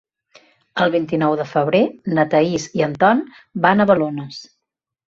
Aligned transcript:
El 0.85 0.93
vint-i-nou 0.95 1.35
de 1.41 1.45
febrer 1.51 1.83
na 2.17 2.27
Thaís 2.33 2.67
i 2.81 2.87
en 2.89 2.99
Ton 3.05 3.25
van 3.69 3.87
a 3.87 3.93
Balones. 3.95 4.47